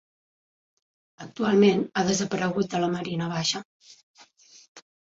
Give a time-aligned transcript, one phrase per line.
[1.25, 3.67] Actualment ha desaparegut de la Marina Baixa.